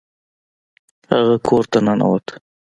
هغه 1.11 1.35
کور 1.47 1.63
ته 1.71 1.77
ننوت. 1.85 2.25